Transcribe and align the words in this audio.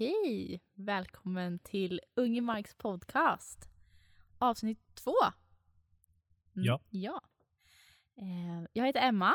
Okej, 0.00 0.60
välkommen 0.74 1.58
till 1.58 2.00
Unge 2.14 2.40
Marks 2.40 2.74
podcast. 2.74 3.68
Avsnitt 4.38 4.78
två. 4.94 5.12
Mm, 6.56 6.64
Ja. 6.66 6.80
ja. 6.90 7.20
Eh, 8.16 8.64
Jag 8.72 8.86
heter 8.86 9.00
Emma 9.08 9.34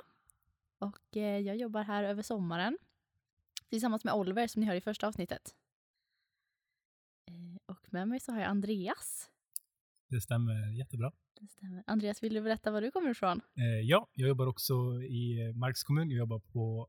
och 0.79 1.18
eh, 1.18 1.39
jag 1.39 1.55
jobbar 1.57 1.84
här 1.84 2.04
över 2.04 2.21
sommaren 2.21 2.78
tillsammans 3.70 4.04
med 4.04 4.13
Oliver 4.13 4.47
som 4.47 4.60
ni 4.60 4.65
hör 4.68 4.76
i 4.76 4.81
första 4.81 5.07
avsnittet. 5.07 5.55
Eh, 7.28 7.58
Och 7.66 7.94
med 7.94 8.08
mig 8.08 8.20
så 8.20 8.32
har 8.32 8.40
jag 8.40 8.50
Andreas. 8.50 9.30
Det 10.08 10.22
stämmer 10.22 10.78
jättebra. 10.78 11.12
Det 11.40 11.48
stämmer. 11.48 11.84
Andreas, 11.88 12.24
vill 12.24 12.34
du 12.34 12.42
berätta 12.42 12.72
var 12.72 12.82
du 12.82 12.92
kommer 12.92 13.10
ifrån? 13.10 13.42
Ja, 13.84 14.08
jag 14.14 14.28
jobbar 14.28 14.48
också 14.48 14.74
i 15.02 15.54
Marks 15.56 15.84
kommun. 15.84 16.09
Jag 16.09 16.18
jobbar 16.18 16.40
på 16.40 16.88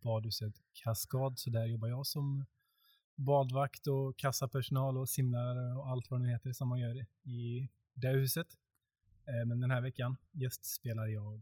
badhuset 0.00 0.54
Kaskad, 0.72 1.38
så 1.38 1.50
där 1.50 1.66
jobbar 1.66 1.88
jag 1.88 2.06
som 2.06 2.46
badvakt 3.24 3.86
och 3.86 4.16
kassapersonal 4.16 4.98
och 4.98 5.08
simlärare 5.08 5.74
och 5.74 5.88
allt 5.88 6.10
vad 6.10 6.22
det 6.22 6.28
heter 6.28 6.52
som 6.52 6.68
man 6.68 6.78
gör 6.78 7.06
i 7.22 7.68
det 7.94 8.08
huset. 8.08 8.46
Eh, 9.26 9.46
men 9.46 9.60
den 9.60 9.70
här 9.70 9.80
veckan 9.80 10.16
gästspelar 10.32 11.06
jag 11.06 11.34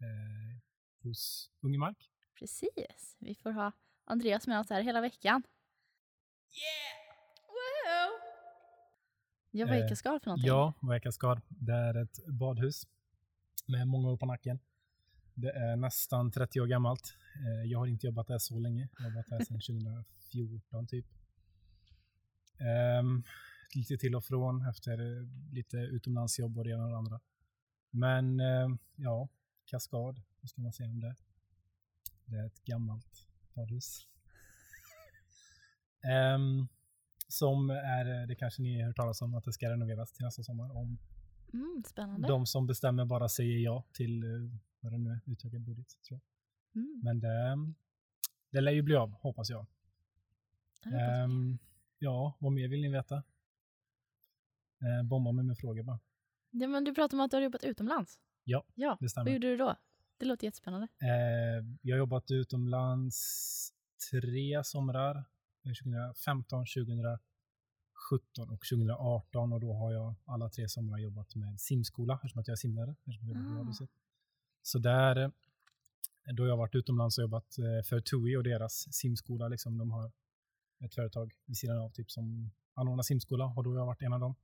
eh, 0.00 0.58
hos 1.02 1.50
Unge 1.60 1.78
Mark. 1.78 2.10
Precis, 2.38 3.16
vi 3.18 3.34
får 3.34 3.50
ha 3.50 3.72
Andreas 4.04 4.46
med 4.46 4.60
oss 4.60 4.70
här 4.70 4.82
hela 4.82 5.00
veckan. 5.00 5.42
Wow! 7.48 8.10
Ja, 9.50 9.66
vad 9.66 9.76
är 9.76 9.82
Eh, 9.82 9.88
Kaskad 9.88 10.22
för 10.22 10.30
någonting? 10.30 10.48
Ja, 10.48 10.72
vad 10.80 10.96
är 10.96 11.00
Kaskad? 11.00 11.40
Det 11.48 11.72
är 11.72 12.02
ett 12.02 12.26
badhus 12.26 12.86
med 13.66 13.88
många 13.88 14.10
år 14.10 14.16
på 14.16 14.26
nacken. 14.26 14.58
Det 15.34 15.50
är 15.50 15.76
nästan 15.76 16.30
30 16.30 16.60
år 16.60 16.66
gammalt. 16.66 17.14
Eh, 17.46 17.70
Jag 17.70 17.78
har 17.78 17.86
inte 17.86 18.06
jobbat 18.06 18.26
där 18.26 18.38
så 18.38 18.58
länge. 18.58 18.88
Jag 18.98 19.04
har 19.04 19.10
jobbat 19.10 19.26
där 19.26 19.44
sedan 19.44 19.60
2014 19.60 20.86
typ. 20.86 21.06
Ehm, 22.58 23.22
lite 23.74 23.96
till 23.98 24.14
och 24.14 24.24
från 24.24 24.66
efter 24.68 24.92
eh, 24.92 25.26
lite 25.52 25.76
utomlandsjobb 25.76 26.58
och 26.58 26.64
det 26.64 26.70
ena 26.70 26.84
och 26.84 26.90
det 26.90 26.96
andra. 26.96 27.20
Men 27.90 28.40
eh, 28.40 28.68
ja, 28.96 29.28
Kaskad, 29.66 30.22
vad 30.40 30.50
ska 30.50 30.60
man 30.62 30.72
säga 30.72 30.88
om 30.90 31.00
det? 31.00 31.14
Det 32.24 32.36
är 32.36 32.46
ett 32.46 32.64
gammalt 32.64 33.28
badhus. 33.54 34.06
Ehm, 36.12 36.68
som 37.28 37.70
är, 37.70 38.26
det 38.26 38.34
kanske 38.34 38.62
ni 38.62 38.80
har 38.80 38.86
hört 38.86 38.96
talas 38.96 39.22
om, 39.22 39.34
att 39.34 39.44
det 39.44 39.52
ska 39.52 39.70
renoveras 39.70 40.12
till 40.12 40.24
nästa 40.24 40.42
sommar. 40.42 40.76
Om 40.76 40.98
Mm, 41.54 41.82
spännande. 41.86 42.28
de 42.28 42.46
som 42.46 42.66
bestämmer 42.66 43.04
bara 43.04 43.28
säger 43.28 43.58
ja 43.58 43.84
till, 43.92 44.24
eh, 44.24 44.58
vad 44.82 44.92
det 44.92 44.98
nu 44.98 45.10
är, 45.10 45.20
utökad 45.32 45.60
budget. 45.60 45.98
Tror 46.08 46.20
jag. 46.72 46.82
Mm, 46.82 47.00
Men 47.04 47.20
det, 47.20 47.56
det 48.50 48.60
lär 48.60 48.72
ju 48.72 48.82
bli 48.82 48.96
av, 48.96 49.10
hoppas 49.10 49.50
jag. 49.50 49.66
Ehm, 50.84 51.58
ja, 51.98 52.36
vad 52.38 52.52
mer 52.52 52.68
vill 52.68 52.80
ni 52.80 52.88
veta? 52.88 53.22
Eh, 54.80 55.02
bomba 55.04 55.32
mig 55.32 55.44
med 55.44 55.58
frågor 55.58 55.82
bara. 55.82 56.00
Ja, 56.50 56.68
men 56.68 56.84
du 56.84 56.94
pratade 56.94 57.20
om 57.20 57.24
att 57.24 57.30
du 57.30 57.36
har 57.36 57.42
jobbat 57.42 57.64
utomlands. 57.64 58.20
Ja, 58.44 58.64
Ja, 58.74 58.90
Det 59.00 59.04
vad 59.04 59.10
stämmer. 59.10 59.30
gjorde 59.30 59.46
du 59.46 59.56
då? 59.56 59.76
Det 60.18 60.26
låter 60.26 60.44
jättespännande. 60.46 60.88
Eh, 61.02 61.64
jag 61.82 61.94
har 61.94 61.98
jobbat 61.98 62.30
utomlands 62.30 63.72
tre 64.10 64.64
somrar. 64.64 65.16
Eh, 65.64 65.72
2015, 65.84 66.66
2017 66.66 68.50
och 68.50 68.60
2018 68.70 69.52
och 69.52 69.60
då 69.60 69.72
har 69.74 69.92
jag 69.92 70.14
alla 70.24 70.48
tre 70.48 70.68
somrar 70.68 70.98
jobbat 70.98 71.34
med 71.34 71.60
simskola 71.60 72.14
eftersom 72.14 72.40
att 72.40 72.48
jag 72.48 72.52
är 72.52 72.56
simlärare. 72.56 72.94
Eftersom 73.04 73.28
jag 73.28 73.36
Ah. 73.36 73.86
Så 74.62 74.78
där, 74.78 75.16
eh, 75.16 75.30
då 76.34 76.46
jag 76.46 76.56
varit 76.56 76.74
utomlands 76.74 77.18
och 77.18 77.22
jobbat 77.22 77.58
eh, 77.58 77.82
för 77.84 78.00
TUI 78.00 78.36
och 78.36 78.44
deras 78.44 78.94
simskola. 78.94 79.48
Liksom, 79.48 79.78
de 79.78 79.90
har 79.90 80.12
ett 80.84 80.94
företag 80.94 81.34
vid 81.44 81.56
sidan 81.56 81.78
av 81.78 81.90
typ 81.90 82.10
som 82.10 82.50
anordnar 82.74 83.02
simskola 83.02 83.44
och 83.56 83.64
då 83.64 83.70
har 83.70 83.78
jag 83.78 83.86
varit 83.86 84.02
en 84.02 84.12
av 84.12 84.20
dem. 84.20 84.34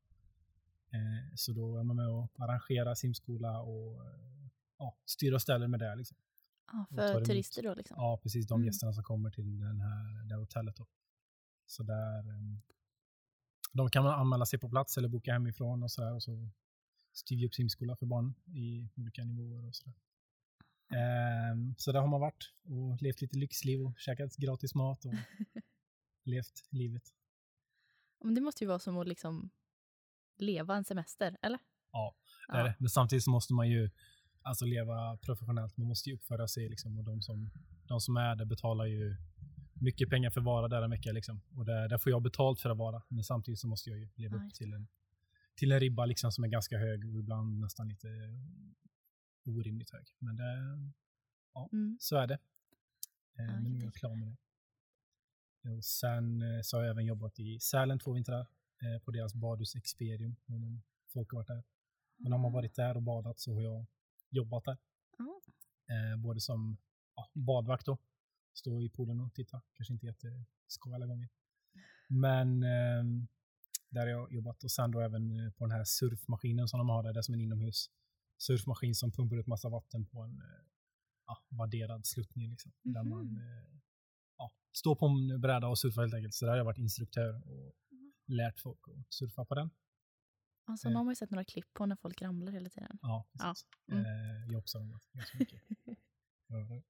Eh, 0.91 1.35
så 1.35 1.53
då 1.53 1.79
är 1.79 1.83
man 1.83 1.97
med 1.97 2.09
och 2.09 2.31
arrangerar 2.39 2.95
simskola 2.95 3.61
och 3.61 4.07
eh, 4.07 4.49
ja, 4.79 4.97
styr 5.05 5.33
och 5.33 5.43
ställer 5.43 5.69
med 5.69 5.81
det. 5.81 5.95
Liksom. 5.97 6.17
Tar 6.97 7.13
för 7.13 7.25
turister 7.25 7.63
då 7.63 7.75
liksom. 7.75 7.97
Ja, 7.99 8.21
precis. 8.23 8.47
De 8.47 8.55
Mm. 8.55 8.67
gästerna 8.67 8.93
som 8.93 9.05
kommer 9.05 9.31
till 9.31 9.61
den 9.61 9.81
här, 9.81 10.25
det 10.29 10.35
här 10.35 10.41
hotellet. 10.41 10.77
Då. 10.77 10.87
Så 11.67 11.83
där, 11.83 12.25
de 13.73 13.91
kan 13.91 14.05
man 14.05 14.21
anmäla 14.21 14.47
sig 14.47 14.59
på 14.59 14.69
plats 14.69 14.99
eller 14.99 15.09
boka 15.09 15.33
hemifrån 15.33 15.83
och 15.83 15.91
så 15.91 16.01
där. 16.03 16.15
Och 16.15 16.23
så 16.23 16.49
styr 17.13 17.37
vi 17.37 17.47
upp 17.47 17.55
simskola 17.55 17.97
för 17.97 18.07
barn 18.07 18.35
i 18.47 18.89
olika 18.97 19.25
nivåer 19.25 19.67
och 19.67 19.75
så 19.75 19.85
där. 19.85 19.95
Em, 20.91 21.75
så 21.79 21.93
där 21.93 22.01
har 22.01 22.09
man 22.09 22.21
varit 22.21 22.53
och 22.65 23.03
levt 23.03 23.21
lite 23.21 23.39
lyxliv 23.39 23.81
och 23.81 23.99
käkat 23.99 24.37
gratis 24.37 24.75
mat 24.75 25.05
och 25.05 25.15
levt 26.25 26.65
livet. 26.71 27.03
Men 28.25 28.35
det 28.35 28.41
måste 28.41 28.65
ju 28.65 28.69
vara 28.69 28.79
som 28.79 28.99
att 28.99 29.09
liksom 29.09 29.51
leva 30.37 30.77
en 30.77 30.85
semester, 30.85 31.37
eller? 31.43 31.59
Ja, 31.93 32.17
det 32.49 32.59
är 32.59 32.65
det. 32.65 32.75
Men 32.79 32.89
samtidigt 32.89 33.25
så 33.25 33.31
måste 33.31 33.55
man 33.55 33.69
ju 33.69 33.91
alltså 34.43 34.65
leva 34.65 35.17
professionellt. 35.17 35.77
Man 35.77 35.89
måste 35.89 36.11
ju 36.11 36.17
uppföra 36.17 36.49
sig 36.49 36.69
liksom, 36.69 36.99
och 36.99 37.05
de 37.05 37.23
som, 37.23 37.51
de 37.89 38.01
som 38.01 38.17
är 38.17 38.37
där 38.37 38.45
betalar 38.45 38.85
ju 38.85 39.17
mycket 39.73 40.11
pengar 40.11 40.31
för 40.31 40.41
att 40.41 40.47
vara 40.47 40.69
där 40.69 40.83
en 40.83 40.91
vecka. 40.91 41.13
Liksom. 41.13 41.41
Och 41.57 41.65
där, 41.65 41.89
där 41.89 41.99
får 41.99 42.11
jag 42.11 42.23
betalt 42.23 42.61
för 42.61 42.71
att 42.71 42.79
vara. 42.79 43.03
Men 43.09 43.25
samtidigt 43.25 43.61
så 43.61 43.69
måste 43.69 43.91
jag 43.91 43.99
ju 43.99 44.09
leva 44.15 44.37
upp 44.37 44.55
till 44.55 44.73
en, 44.73 44.89
till 45.57 45.73
en 45.73 45.81
ribba 45.81 46.07
liksom, 46.07 46.33
som 46.33 46.45
är 46.45 46.49
ganska 46.49 46.79
hög 46.79 47.11
och 47.11 47.19
ibland 47.19 47.61
nästan 47.61 47.89
lite 47.89 48.09
orimligt 49.49 49.91
hög. 49.91 50.07
Men 50.19 50.37
det, 50.37 50.79
Mm. 51.73 51.97
så 52.01 52.17
är 52.17 52.27
det. 52.27 52.35
Eh, 52.35 53.45
jag 53.45 53.63
men 53.63 53.73
nu 53.73 53.79
är 53.79 53.85
jag 53.85 53.95
klar 53.95 54.15
med 54.17 54.29
det. 54.29 54.37
Och 55.71 55.85
sen 55.85 56.43
eh, 56.43 56.61
så 56.63 56.77
har 56.77 56.83
jag 56.85 56.91
även 56.91 57.07
jobbat 57.07 57.39
i 57.41 57.61
Sälen 57.61 57.99
två 57.99 58.13
vintrar 58.13 58.41
eh, 58.83 59.03
på 59.05 59.11
deras 59.11 59.35
badhus 59.35 59.75
Experium. 59.77 60.37
Folk 61.13 61.31
har 61.31 61.37
varit 61.39 61.47
där. 61.49 61.63
Men 62.17 62.33
om 62.33 62.41
man 62.41 62.53
varit 62.53 62.75
där 62.75 62.97
och 62.97 63.03
badat 63.03 63.41
så 63.41 63.55
har 63.55 63.63
jag 63.63 63.87
jobbat 64.31 64.65
där. 64.65 64.77
Ja. 65.19 65.41
Eh, 65.95 66.17
både 66.17 66.41
som 66.41 66.79
ja, 67.17 67.31
badvakt 67.35 67.87
då. 67.87 67.99
Stå 68.55 68.83
i 68.83 68.89
poolen 68.91 69.21
och 69.21 69.35
titta. 69.35 69.63
Kanske 69.75 69.93
inte 69.95 70.07
jätteskoj 70.07 70.95
alla 70.95 71.07
gånger. 71.07 71.29
Men 72.09 72.63
eh, 72.63 73.05
där 73.91 74.01
har 74.01 74.07
jag 74.09 74.33
jobbat 74.33 74.65
och 74.65 74.71
sen 74.71 74.91
då 74.91 75.01
även 75.01 75.53
på 75.53 75.65
den 75.67 75.71
här 75.71 75.85
surfmaskinen 75.85 76.69
som 76.69 76.79
de 76.79 76.89
har 76.89 77.03
där. 77.03 77.13
Det 77.13 77.21
är 77.21 77.23
som 77.23 77.35
en 77.35 77.41
inomhus 77.41 77.91
surfmaskin 78.39 78.95
som 78.95 79.13
pumpar 79.13 79.37
ut 79.37 79.47
massa 79.47 79.69
vatten 79.69 80.07
på 80.07 80.23
en 80.23 80.39
eh, 80.39 80.65
ja, 81.27 81.45
vadderad 81.49 82.07
sluttning. 82.07 82.51
Liksom, 82.51 82.73
Där 82.83 83.03
Mhm. 83.03 83.11
man 83.11 83.37
eh, 83.37 83.79
ja, 84.39 84.53
står 84.73 84.95
på 84.97 85.07
en 85.07 85.41
bräda 85.41 85.67
och 85.69 85.79
surfar 85.79 86.03
helt 86.03 86.15
enkelt. 86.15 86.35
Så 86.35 86.45
där 86.45 86.51
har 86.53 86.59
jag 86.59 86.65
varit 86.65 86.79
instruktör 86.79 87.35
och 87.51 87.75
Mhm. 87.91 88.13
lärt 88.27 88.61
folk 88.61 88.81
att 88.89 89.15
surfa 89.15 89.45
på 89.45 89.55
den. 89.55 89.71
Alltså, 90.65 90.87
Eh. 90.87 90.91
nu 90.91 90.97
har 90.97 91.05
man 91.05 91.13
ju 91.13 91.17
sett 91.17 91.31
några 91.31 91.45
klipp 91.45 91.73
på 91.75 91.87
när 91.87 91.97
folk 91.97 92.23
ramlar 92.23 92.53
hela 92.53 92.69
tiden. 92.71 92.99
Ja, 93.03 93.29
Ja, 93.33 93.49
precis. 93.49 93.67
mm. 93.93 94.05
Eh, 94.05 94.47
jag 94.53 94.59
också 94.59 94.79
ramlat 94.79 95.03
ganska 95.13 95.39
mycket. 95.39 95.63
Jag 96.51 96.57
har 96.57 96.65
re- 96.77 96.85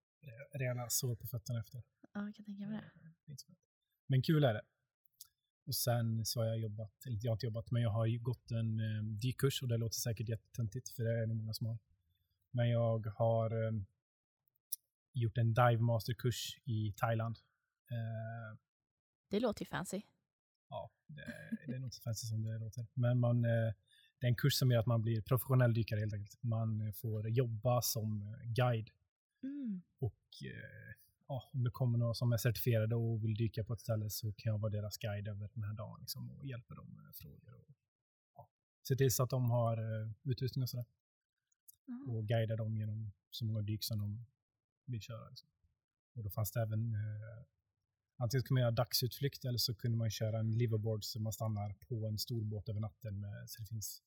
rejäla 0.58 0.88
sår 0.90 1.16
på 1.16 1.26
fötterna 1.26 1.60
efter. 1.60 1.82
Ja, 2.12 2.24
jag 2.24 2.34
kan 2.34 2.44
tänka 2.44 2.66
mig 2.68 2.80
det. 2.80 3.08
Eh. 3.32 3.36
Men 4.06 4.22
kul 4.22 4.44
är 4.44 4.54
det. 4.54 4.62
Och 5.68 5.74
sen 5.74 6.24
så 6.26 6.40
har 6.40 6.46
jag 6.46 6.58
jobbat, 6.58 7.06
eller 7.06 7.18
jag 7.22 7.30
har 7.30 7.36
inte 7.36 7.46
jobbat, 7.46 7.70
men 7.70 7.82
jag 7.82 7.90
har 7.90 8.18
gått 8.22 8.50
en 8.50 8.80
eh, 8.80 9.02
dykkurs 9.02 9.62
och 9.62 9.68
det 9.68 9.76
låter 9.76 9.94
säkert 9.96 10.28
jättetöntigt 10.28 10.88
för 10.88 11.02
det 11.02 11.22
är 11.22 11.26
nog 11.26 11.36
många 11.36 11.54
som 11.54 11.66
har. 11.66 11.78
Men 12.50 12.68
jag 12.70 13.06
har 13.06 13.64
eh, 13.66 13.72
gjort 15.12 15.38
en 15.38 15.54
dive 15.54 15.78
masterkurs 15.78 16.58
i 16.64 16.92
Thailand. 16.96 17.38
Eh, 17.90 18.58
Det 19.30 19.40
låter 19.40 19.62
ju 19.64 19.66
fancy. 19.68 20.02
ja, 20.68 20.90
det, 21.06 21.24
det 21.66 21.74
är 21.74 21.78
nog 21.78 21.94
så 21.94 22.02
fancy 22.02 22.26
som 22.26 22.42
det 22.42 22.58
låter. 22.58 22.86
Men 22.94 23.18
man, 23.20 23.44
eh, 23.44 23.72
det 24.18 24.26
är 24.26 24.28
en 24.28 24.36
kurs 24.36 24.54
som 24.54 24.70
gör 24.70 24.80
att 24.80 24.86
man 24.86 25.02
blir 25.02 25.20
professionell 25.22 25.74
dykare 25.74 26.00
helt 26.00 26.14
enkelt. 26.14 26.42
Man 26.42 26.92
får 26.92 27.28
jobba 27.28 27.82
som 27.82 28.22
eh, 28.22 28.52
guide 28.52 28.90
Mm. 29.42 29.82
och 29.98 30.26
eh, 30.44 30.94
ja, 31.28 31.50
om 31.52 31.64
det 31.64 31.70
kommer 31.70 31.98
några 31.98 32.14
som 32.14 32.32
är 32.32 32.36
certifierade 32.36 32.96
och 32.96 33.24
vill 33.24 33.34
dyka 33.34 33.64
på 33.64 33.72
ett 33.72 33.80
ställe 33.80 34.10
så 34.10 34.32
kan 34.32 34.52
jag 34.52 34.58
vara 34.58 34.72
deras 34.72 34.98
guide 34.98 35.28
över 35.28 35.50
den 35.54 35.64
här 35.64 35.74
dagen 35.74 36.00
liksom, 36.00 36.30
och 36.30 36.46
hjälpa 36.46 36.74
dem 36.74 36.88
med 36.94 37.14
frågor. 37.14 37.54
Och, 37.54 37.74
ja, 38.34 38.48
se 38.88 38.96
till 38.96 39.12
så 39.12 39.22
att 39.22 39.30
de 39.30 39.50
har 39.50 39.76
eh, 39.76 40.10
utrustning 40.22 40.62
och 40.62 40.68
sådär. 40.70 40.86
Ja. 41.86 42.12
Och 42.12 42.26
guida 42.28 42.56
dem 42.56 42.76
genom 42.76 43.12
så 43.30 43.44
många 43.44 43.62
dyk 43.62 43.84
som 43.84 43.98
de 43.98 44.26
vill 44.86 45.00
köra. 45.00 45.28
Liksom. 45.28 45.48
Och 46.14 46.24
då 46.24 46.30
fanns 46.30 46.52
det 46.52 46.60
även 46.62 46.94
eh, 46.94 47.44
Antingen 48.20 48.42
kunde 48.44 48.60
man 48.60 48.62
göra 48.62 48.70
dagsutflykt 48.70 49.44
eller 49.44 49.58
så 49.58 49.74
kunde 49.74 49.96
man 49.98 50.10
köra 50.10 50.38
en 50.38 50.58
liverboard 50.58 51.04
så 51.04 51.20
man 51.20 51.32
stannar 51.32 51.74
på 51.88 52.06
en 52.06 52.18
stor 52.18 52.44
båt 52.44 52.68
över 52.68 52.80
natten. 52.80 53.20
Med, 53.20 53.50
så 53.50 53.62
det 53.62 53.66
finns 53.66 54.02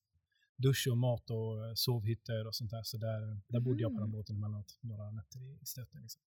dusch 0.56 0.88
och 0.90 0.98
mat 0.98 1.30
och 1.30 1.66
eh, 1.66 1.74
sovhytter 1.74 2.46
och 2.46 2.54
sånt 2.54 2.70
där. 2.70 2.82
Så 2.82 2.96
där, 2.96 3.40
där 3.48 3.60
bodde 3.60 3.82
jag 3.82 3.90
på 3.92 3.98
den 4.00 4.08
Mhm. 4.08 4.12
båten 4.12 4.36
emellanåt 4.36 4.78
några 4.80 5.10
nätter 5.10 5.40
i, 5.42 5.58
i 5.62 5.66
stöten. 5.66 6.02
Liksom. 6.02 6.22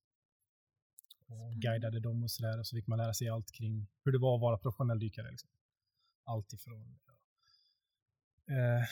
Och 1.27 1.53
guidade 1.53 1.99
dem 1.99 2.23
och 2.23 2.31
sådär. 2.31 2.59
Och 2.59 2.67
så 2.67 2.75
fick 2.75 2.87
man 2.87 2.97
lära 2.97 3.13
sig 3.13 3.29
allt 3.29 3.51
kring 3.51 3.87
hur 4.03 4.11
det 4.11 4.19
var 4.19 4.35
att 4.35 4.41
vara 4.41 4.57
professionell 4.57 4.99
dykare. 4.99 5.31
Liksom. 5.31 5.49
Allt 6.23 6.53
ifrån 6.53 6.99
ja, 7.05 7.13
eh, 8.53 8.83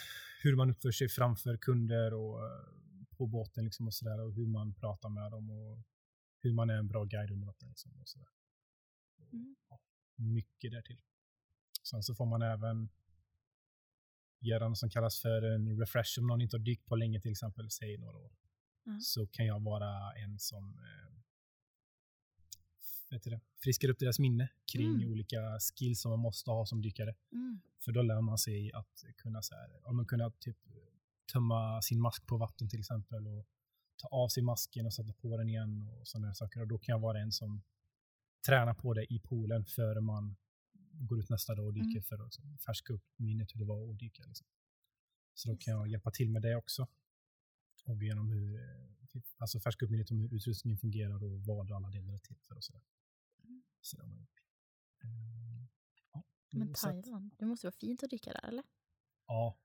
hur 0.43 0.55
man 0.55 0.69
uppför 0.69 0.91
sig 0.91 1.09
framför 1.09 1.57
kunder 1.57 2.13
och 2.13 2.45
eh, 2.45 2.65
på 3.17 3.27
båten 3.27 3.63
liksom 3.63 3.87
och 3.87 3.93
sådär. 3.93 4.19
Och 4.19 4.33
hur 4.33 4.47
man 4.47 4.73
pratar 4.73 5.09
med 5.09 5.31
dem 5.31 5.49
och 5.49 5.79
hur 6.39 6.53
man 6.53 6.69
är 6.69 6.77
en 6.77 6.87
bra 6.87 7.03
guide 7.03 7.31
under 7.31 7.47
vatten. 7.47 7.69
Liksom, 7.69 7.91
och 8.01 8.07
sådär. 8.07 8.27
Mm. 9.31 9.55
mycket 10.15 10.71
därtill. 10.71 11.01
Sen 11.83 12.03
så 12.03 12.15
får 12.15 12.25
man 12.25 12.41
även 12.41 12.89
göra 14.39 14.69
något 14.69 14.77
som 14.77 14.89
kallas 14.89 15.21
för 15.21 15.41
en 15.41 15.79
refresh 15.79 16.19
om 16.19 16.27
någon 16.27 16.41
inte 16.41 16.57
har 16.57 16.63
dykt 16.63 16.85
på 16.85 16.95
länge 16.95 17.21
till 17.21 17.31
exempel, 17.31 17.71
säg 17.71 17.97
några 17.97 18.17
år. 18.17 18.31
Ja. 18.83 18.99
Så 19.01 19.27
kan 19.27 19.45
jag 19.45 19.63
vara 19.63 20.13
en 20.13 20.39
som 20.39 20.79
eh, 20.79 21.13
vet 23.13 23.23
det, 23.23 23.39
friskar 23.63 23.89
upp 23.89 23.99
deras 23.99 24.19
minne 24.19 24.49
kring 24.73 24.95
Mm. 24.95 25.11
olika 25.11 25.59
skills 25.59 26.01
som 26.01 26.09
man 26.11 26.19
måste 26.19 26.51
ha 26.51 26.65
som 26.65 26.81
dykare. 26.81 27.15
Mm. 27.31 27.59
För 27.85 27.91
då 27.91 28.01
lär 28.01 28.21
man 28.21 28.37
sig 28.37 28.71
att 28.73 29.03
kunna, 29.17 29.41
så 29.41 29.55
här, 29.55 29.87
om 29.87 29.95
man 29.95 30.05
kunna 30.05 30.31
typ 30.31 30.57
tömma 31.33 31.81
sin 31.81 32.01
mask 32.01 32.25
på 32.25 32.37
vatten 32.37 32.69
till 32.69 32.79
exempel 32.79 33.27
och 33.27 33.47
ta 33.97 34.07
av 34.07 34.27
sig 34.27 34.43
masken 34.43 34.85
och 34.85 34.93
sätta 34.93 35.13
på 35.13 35.37
den 35.37 35.49
igen 35.49 35.81
och 35.81 36.07
sådana 36.07 36.27
här 36.27 36.33
saker. 36.33 36.61
Och 36.61 36.67
då 36.67 36.77
kan 36.77 36.93
jag 36.93 36.99
vara 36.99 37.19
en 37.19 37.31
som 37.31 37.61
tränar 38.47 38.73
på 38.73 38.93
det 38.93 39.13
i 39.13 39.19
poolen 39.19 39.65
före 39.65 40.01
man 40.01 40.35
går 40.91 41.19
ut 41.19 41.29
nästa 41.29 41.55
dag 41.55 41.65
och 41.65 41.73
dyker 41.73 41.89
Mm. 41.89 42.03
för 42.03 42.15
att 42.15 42.21
liksom 42.25 42.57
färska 42.57 42.93
upp 42.93 43.03
minnet 43.15 43.55
hur 43.55 43.59
det 43.59 43.65
var 43.65 43.89
att 43.91 43.99
dyka. 43.99 44.23
Liksom. 44.25 44.47
Så 45.33 45.49
då 45.49 45.57
kan 45.57 45.73
jag 45.73 45.87
hjälpa 45.87 46.11
till 46.11 46.29
med 46.29 46.41
det 46.41 46.55
också. 46.55 46.87
Och 47.85 48.03
genom 48.03 48.29
hur, 48.29 48.55
eh, 48.55 49.21
alltså 49.37 49.59
färska 49.59 49.85
upp 49.85 49.91
minnet 49.91 50.11
om 50.11 50.19
hur 50.19 50.33
utrustningen 50.33 50.77
fungerar 50.77 51.23
och 51.23 51.39
vad 51.45 51.71
alla 51.71 51.89
delar 51.89 52.13
är 52.13 52.17
till 52.19 52.37
för 52.47 52.55
och 52.57 52.63
sådär. 52.63 52.81
Så 53.85 53.97
det 53.97 54.03
har 54.03 54.07
man 54.09 54.17
gjort. 54.19 54.39
Ehm, 55.03 55.67
ja, 56.13 56.23
Men 56.51 56.69
att- 56.71 56.75
Thailand, 56.75 57.35
det 57.37 57.45
måste 57.45 57.67
vara 57.67 57.75
fint 57.79 58.03
att 58.03 58.09
dyka 58.09 58.31
där 58.33 58.45
eller? 58.47 58.63
Ja, 59.27 59.57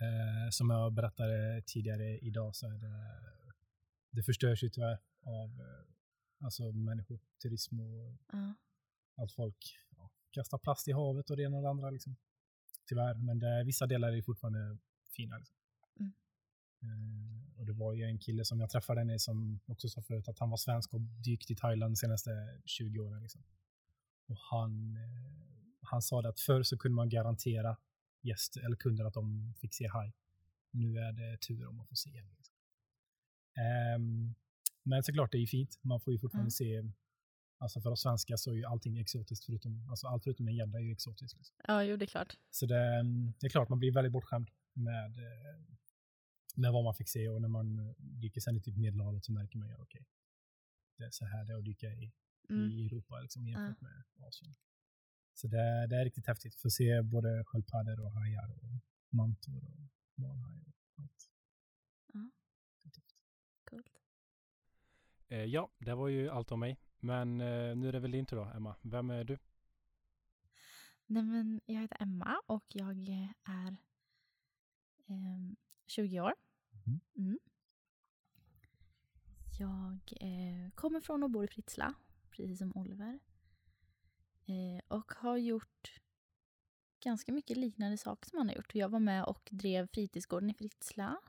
eh, 0.00 0.50
som 0.50 0.70
jag 0.70 0.92
berättade 0.92 1.62
tidigare 1.66 2.18
idag 2.18 2.56
så 2.56 2.66
är 2.66 2.78
det, 2.78 3.20
det 4.10 4.22
förstörs 4.22 4.62
ju 4.64 4.68
tyvärr 4.70 4.98
av 5.22 5.50
eh, 5.60 6.44
alltså 6.44 6.72
människor, 6.72 7.20
turism 7.42 7.80
och 7.80 8.18
Ja. 8.32 8.54
allt 9.16 9.32
folk 9.32 9.76
ja, 9.90 10.10
kastar 10.30 10.58
plast 10.58 10.88
i 10.88 10.92
havet 10.92 11.30
och 11.30 11.36
det 11.36 11.42
ena 11.42 11.56
och 11.56 11.62
det 11.62 11.70
andra. 11.70 11.90
Liksom. 11.90 12.16
Tyvärr, 12.88 13.14
men 13.14 13.38
det, 13.38 13.64
vissa 13.64 13.86
delar 13.86 14.12
är 14.12 14.22
fortfarande 14.22 14.78
fina. 15.16 15.38
Liksom. 15.38 15.56
Mm. 16.00 16.12
Eh, 16.82 17.58
och 17.58 17.66
det 17.66 17.72
var 17.72 17.92
ju 17.94 18.04
en 18.04 18.18
kille 18.18 18.44
som 18.44 18.60
jag 18.60 18.70
träffade 18.70 19.18
som 19.18 19.60
också 19.66 19.88
sa 19.88 20.02
förut 20.02 20.28
att 20.28 20.38
han 20.38 20.50
var 20.50 20.56
svensk 20.56 20.94
och 20.94 21.00
dykt 21.00 21.50
i 21.50 21.56
Thailand 21.56 21.92
de 21.92 21.96
senaste 21.96 22.60
20 22.64 22.98
åren. 23.00 23.22
Liksom. 23.22 23.42
Och 24.30 24.38
han, 24.38 24.96
eh, 24.96 25.32
han 25.82 26.02
sa 26.02 26.22
det 26.22 26.28
att 26.28 26.40
förr 26.40 26.62
så 26.62 26.78
kunde 26.78 26.96
man 26.96 27.08
garantera 27.08 27.76
gäster 28.22 28.60
eller 28.64 28.76
kunder 28.76 29.04
att 29.04 29.14
de 29.14 29.54
fick 29.60 29.74
se 29.74 29.88
haj. 29.88 30.12
Nu 30.70 30.98
är 30.98 31.12
det 31.12 31.40
tur 31.40 31.66
om 31.66 31.76
man 31.76 31.86
får 31.86 31.96
se 31.96 32.18
en. 32.18 32.28
Liksom. 32.36 32.54
Ehm, 33.56 34.34
men 34.82 35.02
såklart, 35.02 35.32
det 35.32 35.38
är 35.38 35.40
ju 35.40 35.46
fint. 35.46 35.78
Man 35.82 36.00
får 36.00 36.12
ju 36.12 36.18
fortfarande 36.18 36.44
Mm. 36.44 36.50
se 36.50 36.92
Alltså 37.62 37.80
för 37.80 37.90
oss 37.90 38.02
svenskar 38.02 38.36
så 38.36 38.50
är 38.50 38.54
ju 38.54 38.64
allting 38.64 38.98
exotiskt 38.98 39.44
förutom, 39.44 39.88
alltså 39.90 40.06
allt 40.06 40.24
förutom 40.24 40.48
en 40.48 40.54
gädda 40.54 40.78
är 40.78 40.82
ju 40.82 40.92
exotiskt. 40.92 41.36
Liksom. 41.36 41.56
ja, 41.68 41.84
jo 41.84 41.96
det 41.96 42.04
är 42.04 42.06
klart. 42.06 42.36
Så 42.50 42.66
det, 42.66 43.02
det 43.40 43.46
är 43.46 43.50
klart, 43.50 43.68
man 43.68 43.78
blir 43.78 43.92
väldigt 43.92 44.12
bortskämd 44.12 44.50
med, 44.72 45.18
eh, 45.18 45.60
med 46.56 46.72
vad 46.72 46.84
man 46.84 46.94
fick 46.94 47.08
se 47.08 47.28
och 47.28 47.40
när 47.42 47.48
man 47.48 47.94
dyker 47.98 48.40
sen 48.40 48.56
i 48.56 48.60
typ 48.60 48.76
Medelhavet 48.76 49.24
så 49.24 49.32
märker 49.32 49.58
man 49.58 49.68
ju, 49.68 49.74
okej, 49.74 50.06
det 50.98 51.04
är 51.04 51.10
så 51.10 51.24
här 51.24 51.44
det 51.44 51.52
är 51.52 51.58
att 51.58 51.64
dyka 51.64 51.86
i, 51.92 52.12
Mm. 52.50 52.70
i 52.70 52.86
Europa 52.86 53.20
liksom, 53.20 53.46
jämfört 53.46 53.80
med 53.80 54.04
Asien. 54.28 54.54
Så 55.34 55.48
det, 55.48 55.86
det 55.86 55.96
är 55.96 56.04
riktigt 56.04 56.26
häftigt. 56.26 56.54
Få 56.54 56.70
se 56.70 57.02
både 57.02 57.44
sköldpaddor 57.46 58.00
och 58.00 58.12
hajar 58.12 58.50
och 58.50 58.70
mantor 59.10 59.64
och 59.64 59.90
valhajar 60.14 60.64
och 60.66 61.02
allt. 61.02 61.30
Ja. 62.12 62.30
Är. 62.84 62.90
Coolt. 63.64 64.00
Eh, 65.28 65.44
ja, 65.44 65.70
det 65.78 65.94
var 65.94 66.08
ju 66.08 66.30
allt 66.30 66.52
om 66.52 66.60
mig. 66.60 66.78
Men 66.98 67.40
eh, 67.40 67.76
nu 67.76 67.88
är 67.88 67.92
det 67.92 68.00
väl 68.00 68.10
din 68.10 68.26
tur 68.26 68.36
då, 68.36 68.44
Emma. 68.44 68.76
Vem 68.82 69.10
är 69.10 69.24
du? 69.24 69.38
Nej, 71.06 71.22
men 71.22 71.60
jag 71.66 71.80
heter 71.80 72.02
Emma 72.02 72.42
och 72.46 72.64
jag 72.68 73.08
är 73.44 73.76
ehm, 75.06 75.56
20 75.86 76.20
år. 76.20 76.34
Mhm. 76.70 77.00
Mm. 77.16 77.38
Jag 79.58 80.12
eh, 80.20 80.70
kommer 80.74 81.00
från 81.00 81.22
och 81.22 81.30
bor 81.30 81.44
i 81.44 81.48
Fritsla, 81.48 81.94
precis 82.30 82.58
som 82.58 82.72
Oliver. 82.76 83.18
Eh, 84.46 84.82
och 84.88 85.12
har 85.16 85.36
gjort 85.36 86.00
ganska 87.04 87.32
mycket 87.32 87.56
liknande 87.56 87.98
saker 87.98 88.28
som 88.30 88.38
han 88.38 88.48
har 88.48 88.56
gjort. 88.56 88.74
Jag 88.74 88.88
var 88.88 88.98
med 88.98 89.24
och 89.24 89.48
drev 89.50 89.86
fritidsgården 89.92 90.50
i 90.50 90.54
Fritsla. 90.54 91.20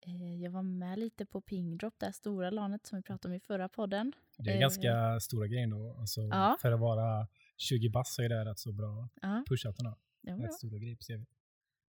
Eh, 0.00 0.42
jag 0.42 0.50
var 0.50 0.62
med 0.62 0.98
lite 0.98 1.26
på 1.26 1.40
Pingdrop, 1.40 1.94
det 1.98 2.06
här 2.06 2.12
stora 2.12 2.50
lanet 2.50 2.86
som 2.86 2.96
vi 2.96 3.02
pratade 3.02 3.32
om 3.32 3.36
i 3.36 3.40
förra 3.40 3.68
podden. 3.68 4.12
Det 4.38 4.50
är 4.50 4.54
Eh, 4.54 4.60
ganska 4.60 5.20
stora 5.20 5.46
grejer 5.46 5.66
då. 5.66 5.96
Alltså, 5.98 6.20
Ja. 6.20 6.56
För 6.60 6.72
att 6.72 6.80
vara 6.80 7.28
20 7.56 7.88
bass 7.90 8.14
så 8.14 8.22
är 8.22 8.28
det 8.28 8.44
rätt 8.44 8.58
så 8.58 8.72
bra 8.72 9.08
Ja, 9.22 9.44
pushat. 9.48 9.76
Ja. 9.78 9.96
Rätt 10.22 10.54
stora 10.54 10.78
grejer 10.78 10.96
på 10.96 11.02
CV. 11.02 11.24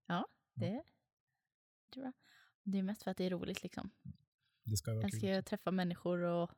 Det, 0.08 0.26
det 0.54 0.68
är 0.68 0.84
bra. 1.96 2.14
Det 2.64 2.78
är 2.78 2.84
mest 2.84 3.04
för 3.04 3.12
att 3.12 3.18
det 3.18 3.26
är 3.26 3.30
roligt 3.30 3.64
liksom. 3.64 3.90
Det 4.64 4.78
ska 4.78 4.92
Jag 4.92 5.04
älskar 5.04 5.32
att 5.32 5.46
träffa 5.46 5.72
människor 5.72 6.22
och 6.22 6.52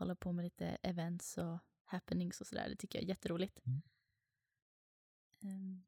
hålla 0.00 0.14
på 0.14 0.32
med 0.32 0.42
lite 0.44 0.66
events 0.66 1.38
och 1.38 1.58
happenings 1.84 2.40
och 2.40 2.46
sådär. 2.46 2.68
Det 2.68 2.76
tycker 2.76 2.98
jag 2.98 3.04
är 3.04 3.08
jätteroligt. 3.08 3.60
Mm. 3.66 3.82
Ehm, 5.40 5.82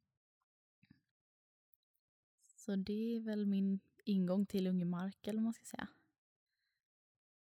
så 2.47 2.77
det 2.77 3.17
är 3.17 3.21
väl 3.21 3.47
min 3.47 3.81
ingång 4.05 4.47
till 4.47 4.67
Ungemark 4.67 5.27
eller 5.27 5.39
vad 5.39 5.45
man 5.45 5.53
ska 5.53 5.65
säga. 5.65 5.89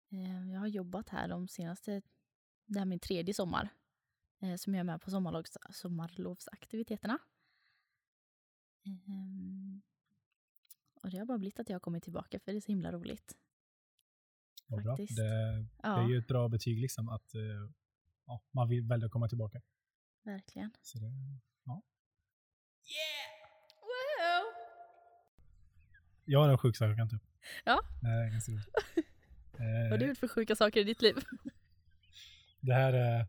Ehm, 0.10 0.50
jag 0.50 0.60
har 0.60 0.68
jobbat 0.68 1.10
här 1.10 1.28
de 1.28 1.48
senaste, 1.48 2.02
det 2.66 2.80
här 2.80 2.86
är 2.86 2.90
min 2.90 3.00
tredje 3.00 3.34
sommar, 3.34 3.70
eh, 4.40 4.56
som 4.56 4.74
jag 4.74 4.80
är 4.80 4.84
med 4.84 5.02
på 5.02 5.12
sommarlovs, 5.12 5.58
sommarlovsaktiviteterna. 5.72 7.20
Ehm, 8.86 9.82
och 10.94 11.10
det 11.10 11.18
har 11.18 11.26
bara 11.26 11.38
blivit 11.38 11.60
att 11.60 11.70
jag 11.70 11.76
har 11.76 11.80
kommit 11.80 12.04
tillbaka 12.04 12.40
för 12.40 12.52
det 12.52 12.58
är 12.58 12.62
så 12.62 12.72
himla 12.72 12.92
roligt. 12.92 13.38
Vad 14.70 14.84
bra. 14.84 14.96
Det, 14.96 15.06
det 15.16 15.66
Ja, 15.84 16.04
är 16.04 16.10
ju 16.10 16.18
ett 16.18 16.28
bra 16.28 16.48
betyg 16.50 16.80
liksom 16.82 17.10
att 17.10 17.36
eh, 17.36 17.42
ja, 18.26 18.42
man 18.52 18.70
vill 18.70 18.88
välja 18.88 19.06
att 19.06 19.12
komma 19.12 19.28
tillbaka. 19.30 19.62
verkligen. 20.24 20.72
Så 20.82 20.98
det, 21.00 21.06
Wow! 21.66 21.82
jag 26.26 26.40
har 26.40 26.50
en 26.50 26.58
sjuk 26.58 26.76
sak 26.78 26.90
jag 26.90 26.98
kan 26.98 27.10
ta 27.10 27.16
upp. 27.16 27.24
Ja. 27.66 27.82
Det 28.02 28.08
är 28.08 28.32
ganska 28.32 28.52
roligt. 28.52 28.68
Vad 29.58 29.90
har 29.92 29.98
du 29.98 30.04
Eh, 30.06 30.10
gjort 30.10 30.18
för 30.18 30.28
sjuka 30.28 30.56
saker 30.56 30.80
i 30.80 30.84
ditt 30.84 31.02
liv? 31.02 31.16
det 32.60 32.74
här 32.74 32.94
är 32.94 33.28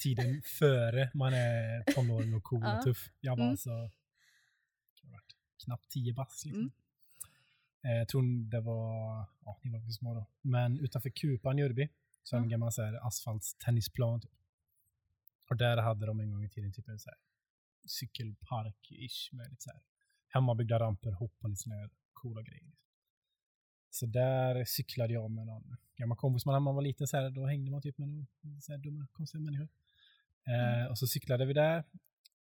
tiden 0.00 0.42
före 0.58 1.10
man 1.14 1.32
är 1.34 1.92
tonåring 1.92 2.34
och 2.34 2.42
cool 2.44 2.60
Ja. 2.62 2.78
och 2.78 2.84
tuff. 2.84 3.10
Jag 3.20 3.32
var 3.36 3.42
Mm. 3.42 3.50
alltså 3.50 3.70
det 5.02 5.20
knappt 5.64 5.88
10 5.90 6.12
bass. 6.12 6.44
Liksom. 6.44 6.60
Mm. 6.60 6.72
Eh, 7.84 7.92
Jag 7.92 8.08
tror 8.08 8.50
det 8.50 8.60
var, 8.60 9.26
ja, 9.44 9.58
ni 9.62 9.70
var 9.70 9.80
för 9.80 9.90
små 9.90 10.14
då. 10.14 10.26
Men 10.42 10.80
utanför 10.80 11.10
Kupan 11.10 11.58
i 11.58 11.62
Örby 11.62 11.88
så 12.22 12.36
är 12.36 12.40
det 12.40 12.44
en 12.44 12.48
gammal 12.48 12.72
så 12.72 12.82
här, 12.82 13.06
asfaltstennisplan. 13.06 14.20
Typ. 14.20 14.30
Och 15.50 15.56
där 15.56 15.76
hade 15.76 16.06
de 16.06 16.20
en 16.20 16.30
gång 16.30 16.44
i 16.44 16.48
tiden 16.48 16.72
typ 16.72 16.88
en 16.88 16.98
så 16.98 17.10
här, 17.10 17.18
cykelpark-ish 17.86 19.28
med 19.34 19.50
lite 19.50 19.62
så 19.62 19.70
här, 19.70 19.80
hemmabyggda 20.28 20.78
ramper, 20.78 21.10
hopp 21.12 21.34
och 21.38 21.48
lite 21.50 21.62
såna 21.62 21.74
här 21.76 21.90
coola 22.12 22.42
grejer. 22.42 22.72
Så 23.90 24.06
där 24.06 24.64
cyklade 24.64 25.12
jag 25.12 25.30
med 25.30 25.46
någon 25.46 25.76
gammal 25.96 26.18
kompis. 26.18 26.46
Man, 26.46 26.52
när 26.52 26.60
man 26.60 26.74
var 26.74 26.82
liten 26.82 27.06
så 27.06 27.16
här, 27.16 27.30
då 27.30 27.46
hängde 27.46 27.70
man 27.70 27.82
typ 27.82 27.98
med 27.98 28.08
någon, 28.08 28.26
så 28.62 28.72
här 28.72 28.78
dumma, 28.78 29.06
konstiga 29.12 29.40
människor. 29.42 29.68
Eh, 30.46 30.74
Mm. 30.78 30.90
och 30.90 30.98
så 30.98 31.06
cyklade 31.06 31.44
vi 31.46 31.52
där 31.52 31.84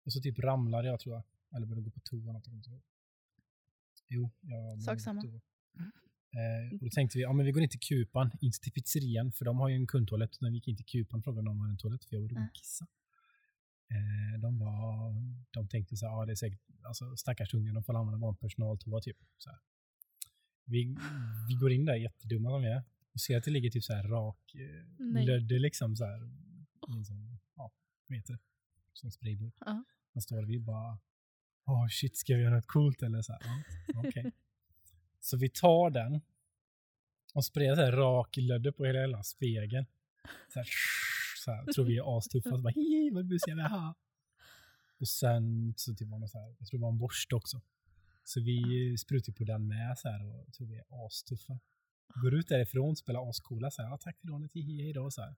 och 0.04 0.12
så 0.12 0.20
typ 0.20 0.38
ramlade 0.38 0.88
jag 0.88 1.00
tror 1.00 1.14
jag. 1.14 1.22
Eller 1.56 1.66
började 1.66 1.82
gå 1.84 1.90
på 1.90 2.00
toa. 2.00 2.32
Något. 2.32 2.46
Jo, 4.08 4.30
jag 4.40 4.82
Sak 4.82 5.00
samma. 5.00 5.22
toa. 5.22 5.40
Eh, 6.38 6.72
och 6.72 6.84
då 6.84 6.90
tänkte 6.90 7.18
vi, 7.18 7.22
ja 7.22 7.32
men 7.32 7.46
vi 7.46 7.52
går 7.52 7.62
in 7.62 7.68
till 7.68 7.80
Kupan, 7.80 8.30
inte 8.40 8.58
till 8.60 8.72
pizzerian, 8.72 9.32
för 9.32 9.44
de 9.44 9.58
har 9.58 9.68
ju 9.68 9.74
en 9.74 9.86
kundtoalett. 9.86 10.30
Utan 10.36 10.48
vi 10.48 10.54
gick 10.54 10.68
in 10.68 10.76
till 10.76 10.86
Kupan 10.86 11.18
och 11.18 11.24
frågade 11.24 11.40
om 11.40 11.56
de 11.56 11.60
hade 11.60 11.72
en 11.72 11.78
toalett, 11.78 12.04
för 12.04 12.16
jag 12.16 12.22
borde 12.22 12.34
gå 12.34 12.40
och 12.40 12.54
kissa. 12.54 12.86
Eh, 13.90 14.40
de, 14.40 14.58
var, 14.58 15.14
de 15.50 15.68
tänkte 15.68 15.96
så 15.96 16.06
här, 16.06 16.12
ja 16.12 16.26
det 16.26 16.32
är 16.32 16.36
säkert, 16.36 16.60
alltså 16.82 17.16
stackars 17.16 17.54
unga, 17.54 17.72
de 17.72 17.84
får 17.84 17.94
använda 17.94 18.18
vår 18.18 18.34
personaltoa 18.34 19.00
typ. 19.00 19.16
Så 19.38 19.50
här. 19.50 19.58
Vi, 20.64 20.96
vi 21.48 21.54
går 21.54 21.72
in 21.72 21.84
där 21.84 21.94
jättedumma 21.94 22.50
som 22.50 22.62
vi 22.62 22.68
är 22.68 22.82
och 23.12 23.20
ser 23.20 23.36
att 23.38 23.44
det 23.44 23.50
ligger 23.50 23.70
typ 23.70 23.84
så 23.84 23.94
här 23.94 24.08
rak 24.08 24.54
eh, 24.54 25.24
lödde 25.24 25.58
liksom 25.58 25.96
så 25.96 26.04
här 26.04 26.24
i 26.88 26.92
en 26.92 27.04
sån, 27.04 27.38
ja, 27.56 27.72
vad 28.06 28.16
heter 28.18 28.32
det? 28.32 28.38
Sån 28.92 29.12
sprayburk. 29.12 29.54
Ja. 29.60 29.84
Och 30.12 30.22
står 30.22 30.42
vi 30.42 30.60
bara, 30.60 30.98
åh 31.68 31.88
shit, 31.88 32.16
ska 32.16 32.34
vi 32.34 32.42
göra 32.42 32.54
något 32.54 32.66
coolt 32.66 33.02
eller 33.02 33.22
så 33.22 33.32
här? 33.32 33.40
Ja, 33.44 33.62
Okay. 34.08 34.30
så 35.20 35.36
vi 35.36 35.48
tar 35.48 35.90
den 35.90 36.20
och 37.34 37.44
sprayar 37.44 37.74
så 37.74 37.80
här 37.82 37.92
rak 37.92 38.36
lödde 38.36 38.72
på 38.72 38.84
hela, 38.84 39.00
hela 39.00 39.22
spegeln. 39.22 39.86
Så 40.52 40.58
här, 40.58 40.66
så 41.44 41.52
här, 41.52 41.72
tror 41.72 41.84
vi 41.84 41.96
är 41.98 42.18
astuffa. 42.18 42.50
Så 42.50 42.58
bara, 42.58 42.72
hihi, 42.72 43.10
vad 43.12 43.26
busiga 43.26 43.54
vi 43.54 43.60
är. 43.62 43.94
Och 45.00 45.08
sen 45.08 45.74
så 45.76 45.94
typ 45.94 46.08
var 46.08 46.18
det 46.20 46.28
så 46.28 46.38
här, 46.38 46.56
jag 46.58 46.68
tror 46.68 46.78
det 46.78 46.82
var 46.82 46.90
en 46.92 46.98
borste 46.98 47.34
också. 47.34 47.60
Så 48.24 48.40
vi 48.40 48.96
sprutar 48.98 49.32
på 49.32 49.44
den 49.44 49.68
med 49.68 49.98
så 49.98 50.08
här 50.08 50.26
och 50.26 50.52
tror 50.52 50.66
vi 50.66 50.76
är 50.78 51.06
astuffa. 51.06 51.58
Går 52.14 52.34
ut 52.34 52.48
därifrån, 52.48 52.96
spelar 52.96 53.30
ascoola 53.30 53.70
så 53.70 53.82
här, 53.82 53.88
ja, 53.88 53.98
tack 53.98 54.18
för 54.20 54.26
lånet, 54.28 54.52
hihi, 54.52 54.82
hej 54.82 54.92
då 54.92 55.10
så 55.10 55.22
här. 55.22 55.36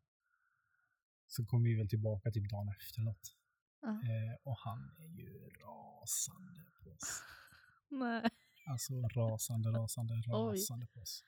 Så 1.26 1.44
kom 1.44 1.62
vi 1.62 1.74
väl 1.74 1.88
tillbaka 1.88 2.30
typ 2.30 2.50
dagen 2.50 2.68
efter 2.68 3.00
något. 3.00 3.36
Eh, 3.82 4.36
och 4.42 4.56
han 4.58 4.90
är 4.98 5.20
ju 5.20 5.50
rasande 5.50 6.64
på 6.82 6.90
oss. 6.90 7.22
Nej. 7.88 8.30
Alltså 8.66 8.94
rasande, 8.94 9.68
rasande, 9.70 10.14
Oj. 10.26 10.58
rasande 10.58 10.86
på 10.86 11.00
oss. 11.00 11.24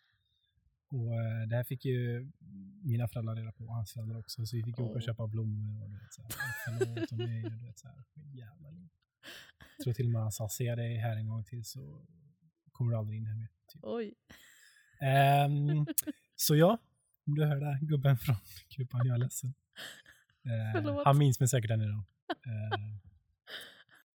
Och 0.89 1.15
eh, 1.15 1.49
det 1.49 1.57
här 1.57 1.65
fick 1.65 1.85
ju 1.85 2.31
mina 2.83 3.09
föräldrar 3.09 3.37
reda 3.37 3.53
på, 3.53 3.65
och 3.65 3.75
hans 3.75 3.93
föräldrar 3.93 4.19
också. 4.19 4.47
Så 4.47 4.57
vi 4.57 4.63
fick 4.63 4.79
ju 4.79 4.85
åka 4.85 4.95
och 4.95 5.03
köpa 5.03 5.27
blommor 5.27 5.83
och 5.83 5.91
du 5.91 5.99
vet, 5.99 6.15
så 6.15 6.23
här, 6.23 6.31
förlåt 6.65 7.11
nej 7.11 7.45
och 7.45 7.53
du 7.53 7.67
vet 7.67 7.79
så 7.79 7.89
här, 7.89 8.05
jävla 8.33 8.71
liv. 8.71 8.89
Jag 9.77 9.85
tror 9.85 9.95
till 9.95 10.07
och 10.07 10.13
med 10.13 10.23
han 10.23 10.33
sa, 10.33 10.49
ser 10.49 10.65
jag 10.65 10.79
dig 10.79 10.97
här 10.97 11.17
en 11.17 11.29
gång 11.29 11.45
till 11.45 11.65
så 11.65 12.07
kommer 12.73 12.93
du 12.93 12.99
aldrig 12.99 13.19
in 13.19 13.27
här 13.27 13.37
mer. 13.37 13.49
Typ. 13.73 13.81
Oj. 13.85 14.15
Ehm, 15.01 15.87
så 16.37 16.57
ja, 16.57 16.79
om 17.27 17.35
du 17.35 17.45
hör 17.45 17.57
det 17.57 17.67
här, 17.67 17.79
gubben 17.81 18.19
från 18.19 18.37
kupan, 18.69 19.07
jag 19.07 19.15
är 19.15 19.19
ledsen. 19.19 19.55
Förlåt. 20.73 21.05
han 21.05 21.19
minns 21.19 21.41
mig 21.41 21.49
säkert 21.49 21.71
än 21.71 21.81
idag. 21.83 22.05
Eh, 22.29 22.97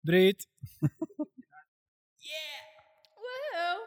bryt! 0.02 0.44
Wow. 3.16 3.80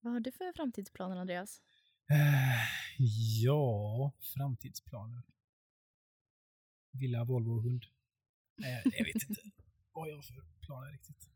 Vad 0.00 0.12
har 0.12 0.20
du 0.20 0.32
för 0.32 0.52
framtidsplaner 0.56 1.16
Andreas? 1.16 1.62
Eh, 2.10 2.62
ja, 3.44 4.12
framtidsplaner. 4.20 5.22
Villa, 6.90 7.24
Volvo 7.24 7.50
och 7.56 7.62
hund. 7.62 7.84
Eh, 8.64 8.92
jag 8.98 9.04
vet 9.04 9.28
inte 9.28 9.42
vad 9.92 10.08
jag 10.10 10.14
har 10.16 10.22
för 10.22 10.42
planer 10.60 10.90
riktigt. 10.92 11.30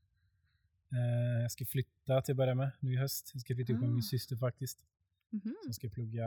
Eh, 0.92 1.42
jag 1.42 1.52
ska 1.52 1.66
flytta 1.66 2.22
till 2.22 2.32
att 2.32 2.36
börja 2.36 2.54
med 2.54 2.70
nu 2.80 2.92
i 2.92 2.96
höst. 2.96 3.30
Jag 3.34 3.40
ska 3.40 3.54
flytta 3.54 3.72
ihop 3.72 3.80
med 3.80 3.90
Ah. 3.90 3.92
min 3.94 4.02
syster 4.02 4.36
faktiskt. 4.36 4.84
Mhm. 5.30 5.56
Som 5.64 5.72
ska 5.75 5.88
plugga 5.88 6.26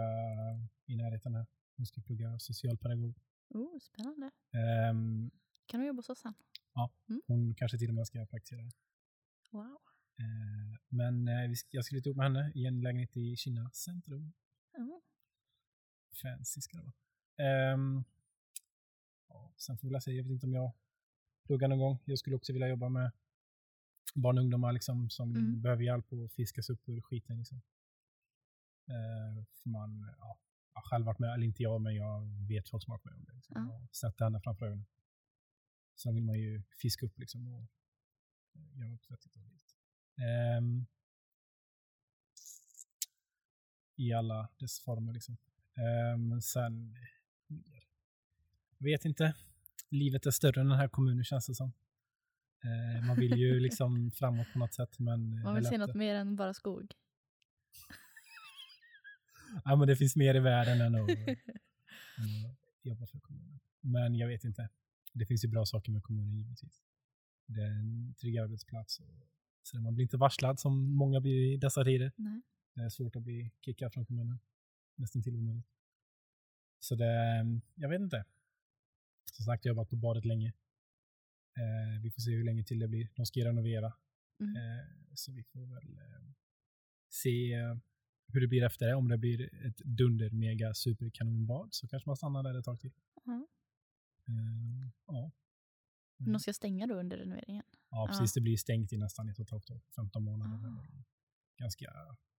i 0.86 0.96
närheten 0.96 1.36
här. 1.36 1.46
Hon 1.78 1.86
ska 1.86 2.02
plugga 2.02 2.40
socialpedagog. 2.40 3.16
Oh, 3.50 3.80
spännande. 3.80 4.32
Ehm, 4.52 5.32
Kan 5.66 5.80
du 5.80 5.86
jobba 5.88 5.98
hos 5.98 6.10
oss 6.10 6.20
sen? 6.20 6.34
hon 7.28 7.56
kanske 7.56 7.78
till 7.78 7.90
och 7.90 7.96
med 7.96 8.08
ska 8.08 8.26
praktisera. 8.26 8.72
Wow. 9.52 9.78
Eh, 10.20 10.80
men 10.88 11.28
ska, 11.56 11.68
jag 11.78 11.86
ska 11.86 11.94
flytta 11.94 12.10
ihop 12.10 12.18
med 12.18 12.26
henne 12.26 12.52
i 12.56 12.66
en 12.66 12.82
lägenhet 12.82 13.18
i 13.18 13.36
Kina 13.36 13.72
centrum. 13.72 14.34
Ja. 14.72 15.02
Fancy 16.22 16.62
ska 16.62 16.78
det 16.78 16.84
vara. 16.84 16.94
Ehm, 17.50 18.04
ja, 19.28 19.54
sen 19.58 19.78
får 19.78 19.88
vi 19.88 19.92
väl 19.94 20.02
se, 20.02 20.12
jag 20.12 20.24
vet 20.24 20.32
inte 20.32 20.46
om 20.46 20.54
jag 20.54 20.72
pluggar 21.44 21.68
någon 21.68 21.80
gång. 21.80 21.98
Jag 22.06 22.20
skulle 22.20 22.36
också 22.36 22.54
vilja 22.54 22.68
jobba 22.68 22.90
med 22.90 23.12
barn 24.16 24.38
och 24.38 24.42
ungdomar 24.44 24.74
liksom, 24.74 25.10
som 25.10 25.36
Mm. 25.36 25.62
behöver 25.62 25.84
hjälp 25.84 26.14
att 26.14 26.34
fiskas 26.34 26.70
upp 26.70 26.90
ur 26.90 27.02
skiten. 27.02 27.38
Liksom. 27.38 27.62
Eh, 28.88 29.44
för 29.54 29.70
man, 29.70 30.14
ja, 30.20 30.28
jag 30.28 30.49
har 30.80 30.90
själv 30.90 31.06
varit 31.06 31.20
med, 31.20 31.34
eller 31.34 31.46
inte 31.46 31.64
jag, 31.64 31.82
men 31.82 31.96
jag 31.96 32.22
vet 32.48 32.70
folk 32.70 32.84
som 32.84 32.92
har 32.92 32.98
varit 32.98 33.06
med 33.06 33.14
om 33.14 33.26
det. 33.26 33.34
Liksom. 33.34 33.54
Jag 33.56 33.80
har 33.80 33.88
sett 33.92 34.18
det 34.18 34.24
hända 34.24 34.40
framför 34.40 34.66
ögonen. 34.66 34.86
Sen 35.96 36.16
vill 36.16 36.24
man 36.24 36.40
ju 36.40 36.64
fiska 36.82 37.06
upp 37.06 37.20
liksom, 37.20 37.48
och 37.48 37.68
eh, 38.56 38.80
göra 38.80 38.90
något 38.90 39.12
vettigt 39.12 39.36
av 39.38 39.44
det. 39.44 39.60
Ehm, 40.24 40.86
I 43.96 44.14
alla 44.14 44.50
dess 44.58 44.80
former. 44.80 45.14
Liksom. 45.14 45.38
Ehm, 45.76 46.42
sen, 46.42 46.96
jag 48.78 48.86
vet 48.86 49.06
inte. 49.06 49.34
Livet 49.90 50.26
är 50.26 50.32
större 50.32 50.62
än 50.62 50.70
den 50.70 50.78
här 50.78 50.88
kommunen 50.88 51.24
känns 51.24 51.46
det 51.46 51.56
som. 51.56 51.74
Eh, 52.64 53.08
man 53.08 53.16
vill 53.16 53.38
ju 53.38 53.60
liksom 53.68 54.12
framåt 54.12 54.48
på 54.54 54.60
något 54.60 54.74
sätt. 54.74 55.00
Men 55.00 55.42
Man 55.42 55.56
vill 55.56 55.66
se 55.66 55.78
något 55.78 55.96
mer 55.96 56.16
än 56.16 56.36
bara 56.36 56.54
skog. 56.54 56.94
Ja, 59.66 59.76
men 59.76 59.88
det 59.88 59.96
finns 59.96 60.16
mer 60.16 60.36
i 60.36 60.40
världen 60.40 60.82
än 60.82 60.96
att, 60.96 61.10
än 61.10 62.46
att 62.46 62.58
jobba 62.82 63.08
för 63.08 63.20
kommunen. 63.20 63.60
Men 63.82 64.16
jag 64.16 64.28
vet 64.28 64.44
inte. 64.44 64.70
Det 65.14 65.26
finns 65.26 65.44
ju 65.44 65.48
bra 65.48 65.66
saker 65.66 65.92
med 65.92 66.04
kommunen 66.04 66.38
givetvis. 66.38 66.84
Det 67.46 67.62
är 67.62 67.72
en 67.72 68.16
trygg 68.20 68.38
arbetsplats. 68.38 69.02
Så 69.64 69.80
man 69.80 69.96
blir 69.96 70.04
inte 70.04 70.18
varslad 70.18 70.60
som 70.60 70.94
många 70.94 71.22
blir 71.22 71.54
i 71.54 71.58
dessa 71.58 71.84
tider. 71.84 72.12
Nej. 72.16 72.42
Det 72.74 72.82
är 72.82 72.90
svårt 72.90 73.16
att 73.16 73.24
bli 73.24 73.52
kickad 73.62 73.94
från 73.94 74.06
kommunen. 74.06 74.40
Nästan 74.96 75.24
till 75.24 75.36
omöjligt. 75.36 75.68
Så 76.80 76.96
det, 76.96 77.46
jag 77.76 77.90
vet 77.90 78.02
inte. 78.02 78.26
Som 79.32 79.46
sagt, 79.46 79.66
jag 79.66 79.72
har 79.72 79.76
jobbat 79.76 79.90
på 79.90 79.96
badet 79.96 80.26
länge. 80.26 80.54
Eh, 81.58 82.02
vi 82.02 82.12
får 82.12 82.22
se 82.22 82.32
hur 82.32 82.44
länge 82.44 82.64
till 82.64 82.80
det 82.80 82.88
blir. 82.88 83.10
De 83.16 83.26
ska 83.26 83.40
ju 83.40 83.46
renovera. 83.46 83.94
Mm. 84.40 84.56
Eh, 84.56 84.86
så 85.14 85.32
vi 85.32 85.44
får 85.44 85.66
väl 85.66 85.98
eh, 85.98 86.32
se 87.10 87.54
eh, 87.54 87.78
hur 88.34 88.42
det 88.42 88.48
blir 88.48 88.64
efter 88.64 88.88
det. 88.88 88.96
Om 88.96 89.08
det 89.08 89.18
blir 89.18 89.66
ett 89.66 89.78
dunder, 89.78 90.30
mega, 90.30 90.74
super 90.74 91.10
kanonbad 91.10 91.74
så 91.74 91.88
kanske 91.88 92.10
man 92.10 92.18
stannar 92.18 92.44
där 92.44 92.60
ett 92.60 92.66
tag 92.66 92.80
till. 92.80 92.92
Ja. 93.26 93.48
Eh, 94.28 94.90
ja. 95.06 95.32
Men 96.18 96.32
de 96.32 96.40
ska 96.40 96.54
stänga 96.54 96.88
då 96.88 96.96
under 96.96 97.18
renoveringen. 97.18 97.64
ja, 97.90 98.08
precis. 98.08 98.34
Det 98.34 98.42
blir 98.42 98.58
stängt 98.58 98.94
i 98.94 98.98
nästan 98.98 99.30
ett 99.30 99.40
och 99.40 99.44
ett 99.44 99.52
halvt 99.52 99.70
år. 99.70 99.82
15 99.96 100.24
månader. 100.24 100.58
Väl 100.58 101.04
Ganska 101.58 101.86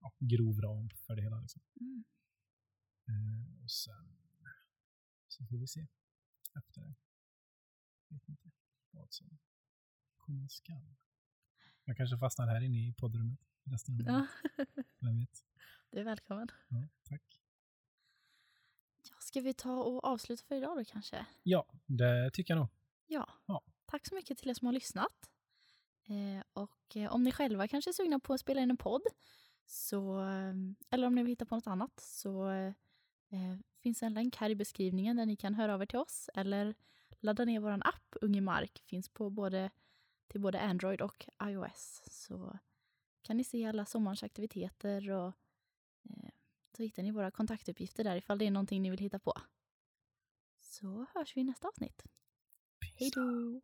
ja, 0.00 0.12
grov 0.18 0.60
ram 0.60 0.90
för 0.90 1.16
det 1.16 1.22
hela. 1.22 1.40
Liksom. 1.40 1.62
Mm. 1.80 2.04
Eh, 3.08 3.62
och 3.62 3.70
sen 3.70 4.16
så 5.28 5.46
får 5.46 5.58
vi 5.58 5.66
se 5.66 5.86
efter 6.58 6.80
det. 6.80 6.94
Vet 8.08 8.28
inte 8.28 8.50
vad 8.90 9.12
som 9.12 9.38
komma 10.16 10.48
skall. 10.48 10.96
Jag 11.90 11.96
kanske 11.96 12.18
fastnar 12.18 12.46
här 12.46 12.60
inne 12.60 12.78
i 12.78 12.92
poddrummet 12.92 13.38
resten 13.64 13.94
av 13.94 14.06
Ja. 14.06 14.26
Vem 14.98 15.18
vet? 15.18 15.44
Du 15.90 15.98
är 15.98 16.04
välkommen. 16.04 16.48
Ja, 16.68 16.88
tack. 17.08 17.40
Ja, 19.02 19.14
ska 19.18 19.40
vi 19.40 19.54
ta 19.54 19.82
och 19.82 20.04
avsluta 20.04 20.42
för 20.48 20.54
idag 20.54 20.76
då 20.76 20.84
kanske? 20.84 21.26
Ja, 21.42 21.66
det 21.86 22.30
tycker 22.30 22.54
jag 22.54 22.58
nog. 22.58 22.68
Ja. 23.06 23.28
Ja. 23.46 23.62
Tack 23.86 24.06
så 24.06 24.14
mycket 24.14 24.38
till 24.38 24.50
er 24.50 24.54
som 24.54 24.66
har 24.66 24.72
lyssnat. 24.72 25.30
Eh, 26.04 26.44
och 26.52 26.96
eh, 26.96 27.12
om 27.14 27.22
ni 27.22 27.32
själva 27.32 27.68
kanske 27.68 27.90
är 27.90 27.92
sugna 27.92 28.20
på 28.20 28.34
att 28.34 28.40
spela 28.40 28.60
in 28.60 28.70
en 28.70 28.76
podd, 28.76 29.02
så, 29.66 30.20
eh, 30.20 30.54
eller 30.90 31.06
om 31.06 31.14
ni 31.14 31.22
vill 31.22 31.32
hitta 31.32 31.46
på 31.46 31.54
något 31.54 31.66
annat, 31.66 32.00
så 32.00 32.50
eh, 32.50 33.56
finns 33.82 34.02
en 34.02 34.14
länk 34.14 34.36
här 34.36 34.50
i 34.50 34.54
beskrivningen 34.54 35.16
där 35.16 35.26
ni 35.26 35.36
kan 35.36 35.54
höra 35.54 35.74
av 35.74 35.82
er 35.82 35.86
till 35.86 35.98
oss 35.98 36.30
eller 36.34 36.74
ladda 37.20 37.44
ner 37.44 37.60
vår 37.60 37.70
app 37.70 38.16
Unge 38.20 38.40
Mark. 38.40 38.82
Finns 38.86 39.08
på 39.08 39.30
både, 39.30 39.70
till 40.30 40.40
både 40.40 40.60
Android 40.60 41.00
och 41.00 41.28
iOS. 41.42 42.02
Så 42.06 42.58
kan 43.22 43.36
ni 43.36 43.44
se 43.44 43.66
alla 43.66 43.86
sommarens 43.86 44.22
aktiviteter 44.22 45.10
och 45.10 45.32
eh, 46.04 46.30
så 46.76 46.82
hittar 46.82 47.02
ni 47.02 47.10
våra 47.10 47.30
kontaktuppgifter 47.30 48.04
där 48.04 48.16
ifall 48.16 48.38
det 48.38 48.46
är 48.46 48.50
någonting 48.50 48.82
ni 48.82 48.90
vill 48.90 48.98
hitta 48.98 49.18
på. 49.18 49.32
Så 50.60 51.06
hörs 51.14 51.36
vi 51.36 51.40
i 51.40 51.44
nästa 51.44 51.68
avsnitt. 51.68 52.02
Hej 52.98 53.10
då! 53.14 53.60